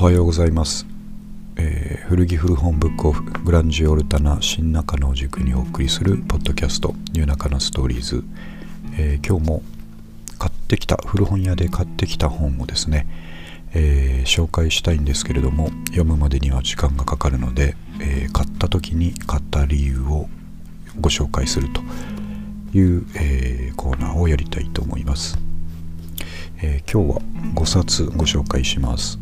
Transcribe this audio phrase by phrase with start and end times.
[0.00, 0.86] おはようございます、
[1.56, 8.24] えー、古着古本ブックオフグランジオルタナ新中野塾にお送りするポッドキャストニューナカナストーリーズ、
[8.98, 9.62] えー、今日も
[10.38, 13.06] 買ってきた古本屋で買ってきた本をですね、
[13.74, 20.30] えー、紹介したいんですけれども読むまでには時間がかかるので、え買った時に買った理由を
[20.98, 21.82] ご紹介すると
[22.74, 25.38] いう、えコーナーをやりたいと思います。
[26.62, 27.20] え、今日は
[27.54, 29.19] 5冊ご紹介します。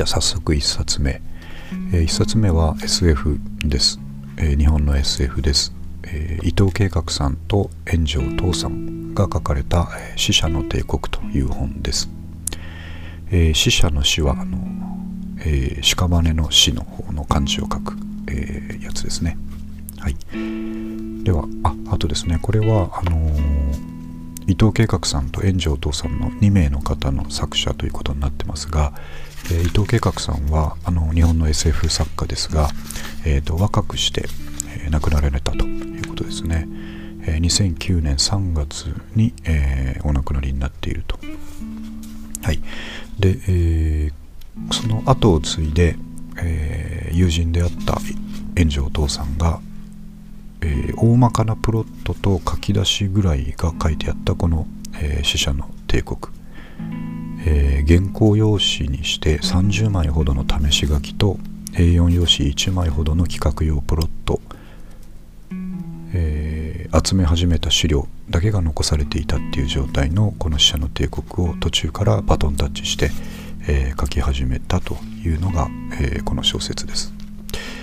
[0.00, 1.20] じゃあ早速1冊目。
[1.92, 4.00] えー、1冊目は SF です。
[4.38, 5.74] えー、日本の SF です。
[6.04, 12.08] えー、伊藤計画さんと炎上東さんが書かれた「死者の帝国」という本です。
[13.30, 14.56] えー、死者の死はあの、
[15.40, 19.36] えー、屍の死の方の漢字を書く、えー、やつですね。
[19.98, 20.16] はい。
[21.24, 23.90] では、あ、あとですね、これは、あのー
[24.50, 28.92] 伊藤計画さんと炎上父さんの2名の方の作者ということになってますが、
[29.46, 32.68] えー、伊藤計画さんはあの日本の SF 作家ですが、
[33.24, 34.24] えーと、若くして、
[34.84, 36.68] えー、亡くなられたということですね、
[37.22, 41.18] えー、2009年3月に、えお亡くなりになっていると。
[42.42, 42.60] はい。
[43.18, 44.12] で、え
[44.72, 45.96] その後を継いで、
[46.36, 47.98] え友人であった
[48.56, 49.60] 炎上お父さんが
[50.62, 54.66] えー、大まかなプロットと書き出しぐらいが書いてあったこの、
[55.00, 56.18] えー、死者の帝国、
[57.46, 61.38] えー、原稿用紙にして30枚ほどの試し書きと
[61.72, 64.40] A4 用紙1枚ほどの企画用プロット、
[66.12, 73.10] えー、集め始めた資料だけが残されていたっていう状態のこの死者の帝国を途中からバトンタッチして、
[73.68, 75.68] えー、書き始めたというのが、
[76.00, 77.12] え、この小説です。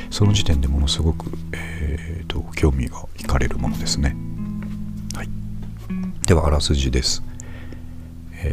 [0.09, 4.15] その時点でものすごく、えーと、興味が惹かれるものですね。
[5.15, 5.29] はい、
[6.25, 7.23] ではあらすじです。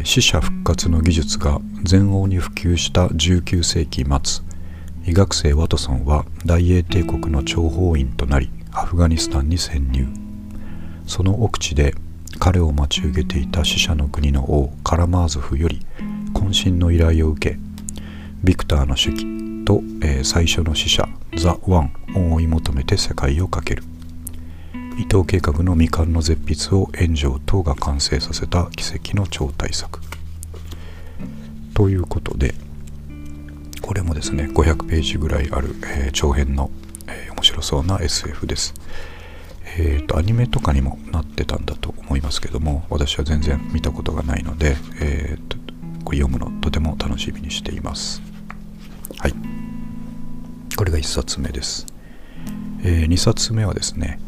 [0.04, 4.44] 死者復活の技術が全欧に普及した19世紀末
[5.04, 10.06] 医学生ワトソンは大英帝国の諜報員となりアフガニスタンに潜入。
[11.06, 11.94] その奥地で
[12.38, 15.86] 彼を待ち受けていた死者の国の王カラマーゾフより
[16.32, 17.58] 渾身の依頼を受け
[18.42, 19.26] ビクターの手記
[19.64, 23.82] と、えー、最初の死者ザ・ワンを追い求めて世界をかける。
[24.96, 30.00] 伊藤計画の未完の絶筆を炎上等が完成させた奇跡の超大作。
[31.74, 32.54] ということで
[33.82, 36.70] これもですね500ページぐらいある、えー、長編の、
[37.08, 38.74] えー、面白そうな SF です。
[39.76, 45.56] えーと、アニメとかにもなってたんだと思いますけども私は全然見たことがないので、えーと
[46.04, 48.20] これ読むのとても楽しみにしています。
[49.18, 49.34] はい。
[50.76, 51.86] これが1冊目です、
[52.82, 54.18] えー、2冊目はですね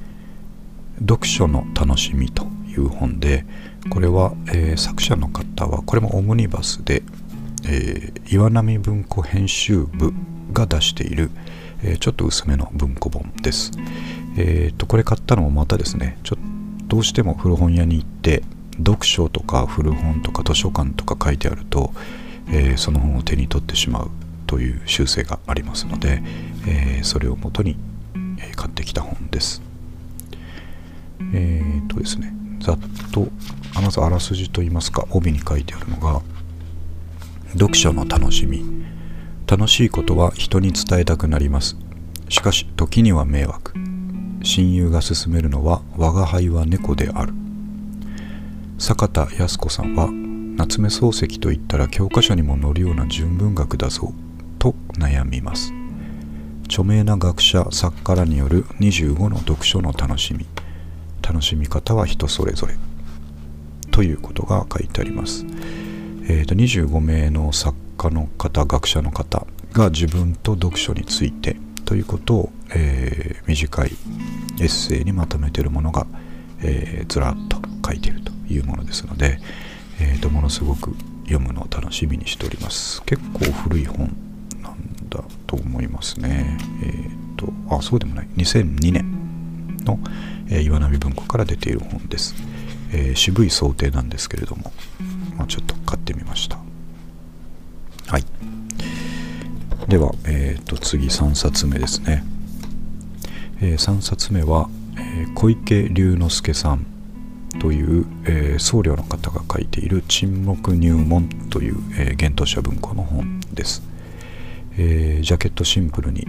[1.01, 3.45] 読書の楽しみという本で
[3.91, 7.03] これは、えー、作者の方はこれもオムニバスで、
[7.69, 10.13] えー、岩波文庫編集部
[10.53, 11.31] が出している、
[11.83, 13.73] えー、ちょっと薄めの文庫本です。
[14.39, 16.37] えーと、これ買ったのもまたですねちょ
[16.89, 18.43] どうしても古本屋に行って
[18.79, 21.93] 読書とか古本とか図書館とか書いてあると、
[22.53, 24.11] え、その本を手に取ってしまう
[24.47, 26.23] という習性がありますので、
[26.67, 27.77] え、それをもとに、
[28.55, 29.63] 買ってきた本です。
[31.33, 32.79] えー、っとですね、ざっ
[33.13, 33.29] と、
[33.75, 36.23] まずあらすじといいますか、帯に書いてあるのが、
[37.53, 38.65] 読書の楽しみ。
[39.47, 41.77] 楽しいことは人に伝えたくなります。
[42.29, 43.75] しかし、時には迷惑。
[44.43, 47.33] 親友が勧めるのは、我が輩は猫である。
[48.79, 50.11] 坂田康子さんは、
[50.57, 54.15] 夏目漱石といったら教科書にも載るような純文学だぞ
[54.59, 55.71] と悩みます
[56.65, 60.47] 著名な学者作家らによる25の読書の楽しみ
[61.27, 62.75] 楽しみ方は人それぞれ
[63.91, 65.45] ということが書いてあります、
[66.29, 73.93] えーと、25名の作家の方学者の方が自分と読書についてということを、えー、短い
[74.61, 76.07] エッセイにまとめてるものが、
[76.63, 79.39] えー、ずらっと書いているというものですので、
[80.01, 80.95] えーとものすごく
[81.25, 84.17] 読むのを楽しみにしております結構古い本
[84.63, 86.59] なんだと思いますね。
[86.83, 88.29] えっ、ー、と、あ、そうでもない。
[88.37, 89.16] 2002年
[89.87, 89.99] の、
[90.49, 92.35] えー、岩波文庫から出ている本です。
[92.93, 94.73] えー、渋い想定なんですけれども、
[95.37, 96.59] まあ、ちょっと買ってみました。
[98.09, 98.25] はい。
[99.89, 102.25] では、えっ、と、次3冊目ですね。
[103.61, 104.69] え3冊目は、
[104.99, 106.87] え小池龍之介さん
[107.61, 113.83] という、え僧侶の方が書いている「沈黙入門」という、えー、幻冬舎文庫の本です。
[114.79, 116.27] えー、ジャケットシンプルに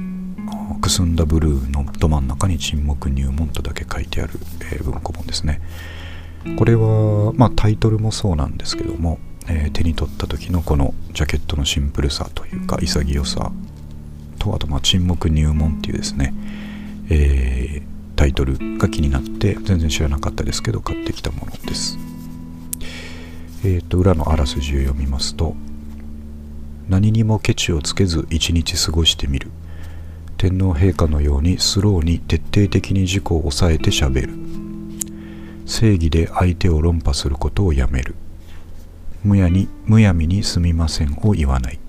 [0.75, 4.33] くすんだブルーのど真ん中に沈黙入門とだけ書いてある、
[4.71, 5.61] えー、文庫本ですね
[6.57, 13.51] これは、まあ、タイトルもそうなんですけども、えー、手に取った時のこのジャケットのシンプルさというか潔さ
[14.39, 16.33] とあとまあ沈黙入門っていうですね、
[17.09, 21.97] えー、タイトルが気になって全然知らなかったですけど買ってきたものです。
[23.63, 25.55] えーと、裏のあらすじを読みますと
[26.87, 29.51] 何にもケチをつけず一日過ごしてみる
[30.37, 34.29] 天皇陛下のようにスローに徹底的に自己を抑えてしゃべる。
[35.65, 38.15] 正義で相手を論破することをやめる。
[39.23, 41.79] むやにむやみにすみませんを言わない。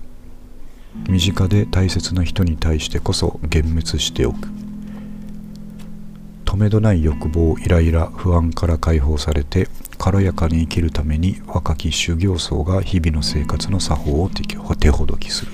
[1.07, 4.49] 身近で大切な人に対してこそ幻滅しておく。
[6.45, 9.69] 止めどない欲望イライラ不安から解放されて
[9.99, 15.51] 軽やかに生きるために若き修行僧が日々の生活の作法を手ほどきする、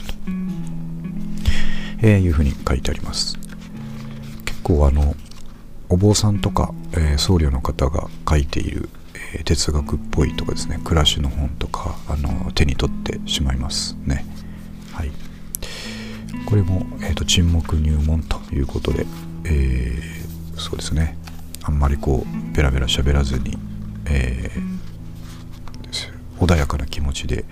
[2.05, 3.35] えー、いうふうに書いてあります。
[4.45, 5.15] 結構あの
[5.89, 8.89] お坊さんとか、えー、僧侶の方が書いている、
[9.33, 10.79] えー、哲学っぽいとかですね。
[10.83, 14.23] 暮らしの本とかあの手に取ってしまいますね。
[14.93, 15.11] はい。
[16.45, 19.07] これも、えーと、沈黙入門ということで、
[19.45, 21.17] えー、そうですね。
[21.63, 23.57] あんまりこうベラベラ喋らずに
[24.05, 24.51] え、
[26.39, 27.45] 穏やかな気持ちで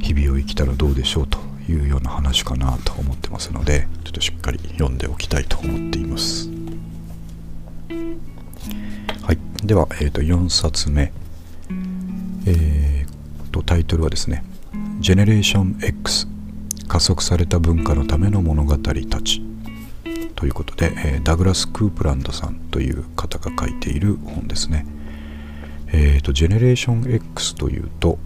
[0.00, 1.26] 日々を生きたらどうでしょう
[1.68, 6.48] いうような話かなと思ってますのでちょっとしっかり読んでおきたいと思っています。
[9.22, 9.38] はい。
[9.64, 11.12] では、えー、と4冊目。
[12.46, 14.42] えー、とタイトルはですね
[15.00, 16.26] 「ジェネレーション X
[16.86, 19.42] 加速された文化のための物語たち」
[20.34, 24.86] ということで、えー、ダグラス・クープランドさんという方が書いている本ですね。
[25.90, 28.18] えっ、ー、と、ジェネレーション X というと、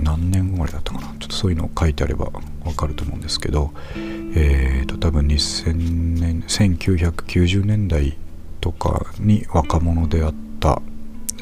[0.00, 1.08] 何年生まれだったかな？
[1.18, 2.30] ちょっとそういうのを書いてあれば
[2.64, 5.74] わかると思うんですけど、えっ、ー、と、多分2000
[6.20, 8.16] 年、1990年代
[8.60, 10.82] とかに若者であった、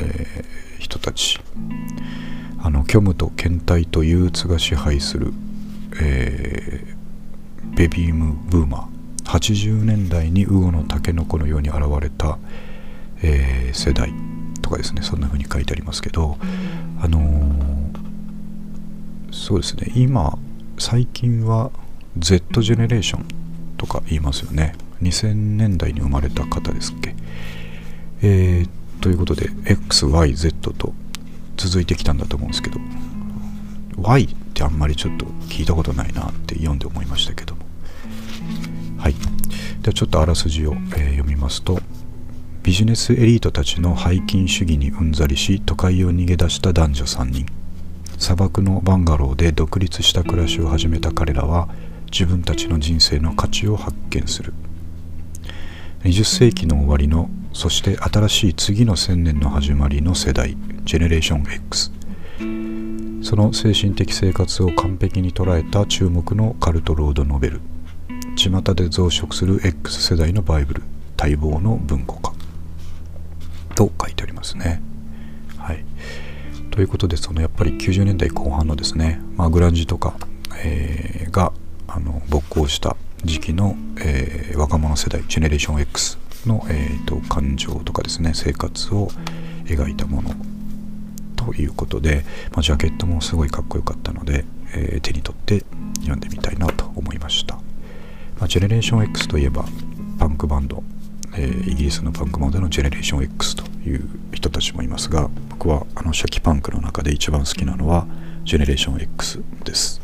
[0.01, 1.41] えー、人たち、
[2.59, 5.33] あの、虚無と検体と憂鬱が支配する、
[6.01, 12.39] えー、ベビームブーマー、80年代にウオのタケノコのように現れた、
[13.23, 14.13] えー、世代
[14.63, 15.03] とかですね。
[15.03, 16.39] そんな風に書いてありますけど
[17.01, 17.34] あの、
[19.45, 19.93] そうですね。
[19.95, 20.39] 今
[20.79, 21.71] 最近は
[22.17, 23.27] Z ジェネレーション
[23.77, 24.75] とか言いますよね。
[25.03, 27.15] 2000年代に生まれた方ですっけ。
[28.23, 30.95] えー、ということで XYZ と
[31.59, 32.79] 続いてきたんだと思うんですけど
[33.99, 37.67] Y ってあんまりちょっと聞いたことないなって読んで思いましたけども。
[38.97, 39.15] はい。
[39.83, 41.81] ではちょっとあらすじを、えー、読みますと
[42.63, 47.64] ビジネスエリートたちの背筋主義にうんざりし都会を逃げ出した男女3人。
[48.19, 51.69] 砂漠のバンガローで独立した暮らしを始めた彼らは
[52.11, 54.53] 自分たちの人生の価値を発見する。
[56.05, 61.91] 20世紀の終わりのそして新しい次の1000年の始まりの世代ジェネレーション X
[63.25, 67.61] その精神的生活を完璧に捉えた注目のカルトロードノベル。
[68.37, 70.83] 巷で増殖する X 世代のバイブル。
[71.19, 72.35] 待望の文庫化。
[73.75, 74.83] と書いてありますね。
[75.57, 75.85] はい、
[76.75, 80.17] ということでそのやっぱり90年代後半のですね、まあ、グランジとか、
[80.65, 81.53] えー、が
[81.87, 89.07] あの勃興した時期の、えー、若者世代ジェネレーション X の、えーと、感情とかですね生活を
[89.67, 90.35] 描いたもの
[91.37, 95.65] ということで、まあ、ジャケットもすごいかっこよかったので、えー、手に取って
[95.99, 99.65] 読んでみたいなと思いました、まあ、ジェネレーション X といえば
[100.19, 100.83] パンクバンド
[101.37, 104.09] えー、イギリスのパンクモデルのジェネレーション X という
[104.45, 108.07] 人たちもいますが僕はあの初期パンクの中で一番好きなのは
[108.45, 110.03] ジェネレーション X です。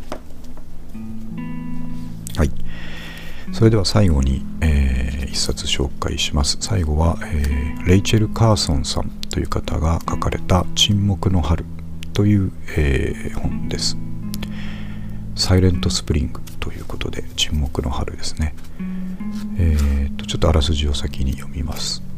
[2.36, 2.50] はい。
[3.52, 6.56] それでは最後に、えー、一冊紹介します。
[6.60, 11.66] 最後は、えー、レイチェル・カーソンさんという方が書かれた「沈黙の春」
[12.14, 13.98] という、えー、本です。
[15.34, 18.54] サイレントスプリングということで沈黙の春ですね。
[19.58, 22.09] えー、とちょっとあらすじを先に読みます。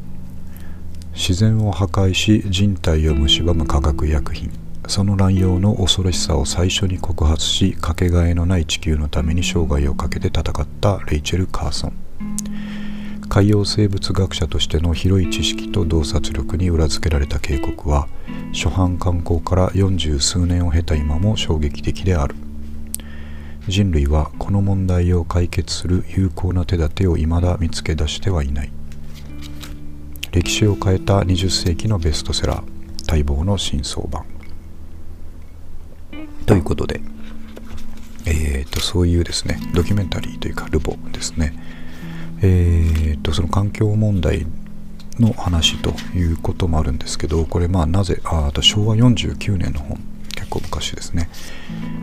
[1.14, 4.50] 自然を破壊し人体を蝕む化学薬品。
[4.88, 11.92] その乱用の恐ろしさを最初に告発しかけがえのない地球のために生涯をかけて戦ったレイチェル・カーソン。
[13.28, 18.06] 海洋生物学者としての広い知識と洞察力に裏付けられた警告は
[18.52, 22.34] 初版刊行から四十数年を経た今も衝撃的である。
[23.68, 28.72] 人類はこの問題を解決する有効な手立てを未だ見つけ出してはいない。
[30.32, 34.24] 歴史を変えた20世紀のベストセラー待望の真相版。
[36.46, 37.00] ということで
[38.24, 41.54] えーと、そういうですねドキュメンタリーというかルボですね。
[42.40, 44.46] えーとその環境問題
[45.20, 49.98] の話ということもあるんですけどこれまあなぜあ昭和49年の本
[50.52, 51.30] 構昔ですね。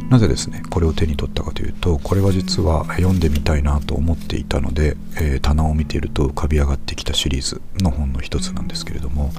[0.09, 9.31] なぜですねこれを手に取ったかというとこれは実は読んでみたいなと思っていたので、えー、棚を見ていると浮かび上がってきたシリーズの本の一つなんですけれども、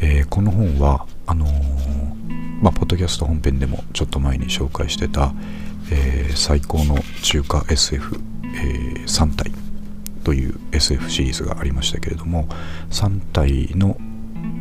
[0.00, 5.34] えー、この本はあのー、まあ、ポッドキャスト本編でもちょっと前に紹介してた、
[5.90, 8.20] え最高の中華 SF、
[8.54, 9.52] え3体
[10.24, 12.48] という SF シリーズがありましたけれども
[12.90, 13.96] 3体の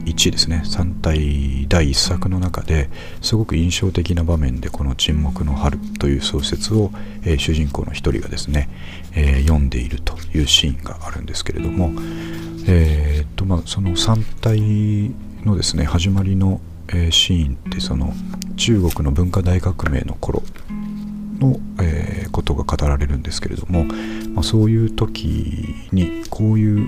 [0.06, 0.62] 1ですね。
[0.64, 2.90] 3体第1作の中で
[3.22, 6.92] すごく印象的な場面でこの「沈黙の春」という小説を、
[7.24, 8.70] えー、主人公の一人がですね、
[9.14, 11.92] えー、読んでいるというシーンがあるんですけれども、
[12.68, 15.12] えー、っとまあ、その3体
[15.46, 18.14] のですね始まりの、えシーンってその
[18.58, 20.44] 中国の文化大革命の頃
[21.40, 23.86] の、えことが語られるんですけれども、
[24.34, 26.88] まあ、そういう時にこういう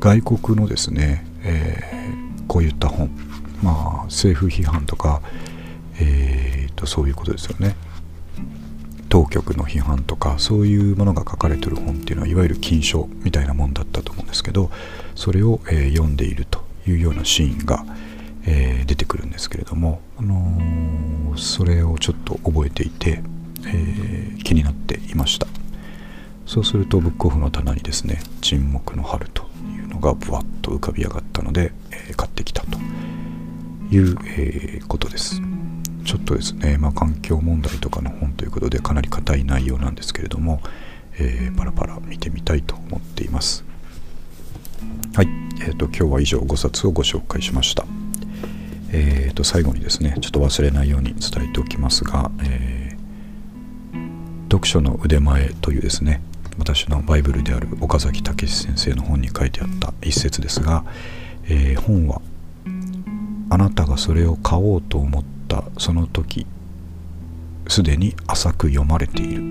[0.00, 3.10] 外国のですね、えーこういった本。
[3.62, 5.22] まあ政府批判とか、
[6.00, 7.76] えーと、そういうことですよね。
[9.08, 14.72] 当局の批判とかそういうものが書かれてる本っていうのはいわゆる禁書みたいなもんだったと思うんですけど
[15.14, 17.84] それを、えー、読んでいるというようなシーンが、
[18.44, 23.22] えー、出てくるんですけれども、あのー、それをちょっと覚えていて、
[23.66, 25.46] え気になっていました。
[26.44, 29.43] そうするとブックオフの棚にですね「沈黙の春」と
[29.94, 32.78] のがぶわっと浮かび上がったので、えー、買ってきたと
[33.90, 35.40] いう、えー、ことです。
[36.04, 40.60] ちょっとですね、まあ、環境問題とかの本ということでかなり硬い内容なんですけれども、
[41.18, 43.64] えー、パラパラ見てみたいと思っています。
[45.14, 45.28] はい、
[45.60, 47.86] えーと、今日は以上5冊をご紹介しました。
[48.96, 56.20] えーと、最後にですねちょっと忘れないように伝えておきますが、えー、読書の腕前というですね
[56.58, 60.84] 私のバイブルである岡崎武先生の本に書いてあった一節ですが、
[61.44, 62.20] えー、本は
[63.50, 66.46] あなたがそれを買おうと思ったその時
[67.68, 69.42] すでに浅く読まれている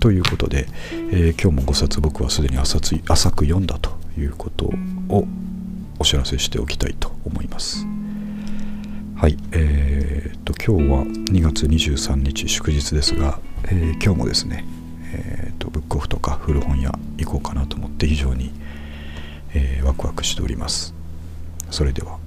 [0.00, 0.66] ということで、
[1.10, 4.66] えー、今日も5冊僕はすでに浅浅く読んだということ
[5.08, 5.26] を
[5.98, 7.86] お知らせしておきたいと思います。
[9.16, 14.66] はい、えー、っと今日は2月23日祝日ですが、えー、今日もですね
[15.64, 18.52] と、ブックオフとか古本屋行こうかなと思って非常に、
[19.54, 20.94] えー、ワクワクしております。
[21.70, 22.18] それでは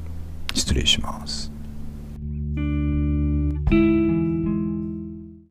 [0.53, 1.56] 失礼します。